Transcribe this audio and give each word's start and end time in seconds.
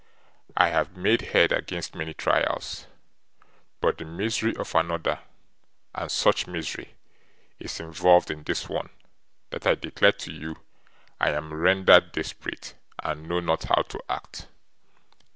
'I 0.57 0.69
have 0.69 0.97
made 0.97 1.21
head 1.21 1.51
against 1.51 1.93
many 1.93 2.15
trials; 2.15 2.87
but 3.81 3.99
the 3.99 4.03
misery 4.03 4.55
of 4.57 4.73
another, 4.73 5.19
and 5.93 6.09
such 6.11 6.47
misery, 6.47 6.95
is 7.59 7.79
involved 7.79 8.31
in 8.31 8.41
this 8.41 8.67
one, 8.67 8.89
that 9.51 9.67
I 9.67 9.75
declare 9.75 10.13
to 10.13 10.31
you 10.33 10.55
I 11.19 11.29
am 11.29 11.53
rendered 11.53 12.13
desperate, 12.13 12.73
and 13.03 13.29
know 13.29 13.41
not 13.41 13.65
how 13.65 13.83
to 13.83 14.01
act. 14.09 14.47